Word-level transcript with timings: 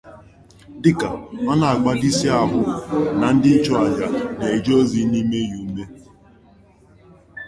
Dịka 0.81 1.07
ọ 1.51 1.53
na-agbà 1.59 1.91
dayọsiisi 1.93 2.27
ahụ 2.41 2.59
na 3.19 3.27
ndị 3.35 3.49
nchụaja 3.57 4.07
na-eje 4.37 4.71
ozi 4.81 5.01
n'ime 5.11 5.39
ya 5.51 5.57
ume 5.65 5.83